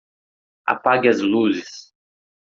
Apague 0.67 1.09
as 1.09 1.21
luzes. 1.31 1.91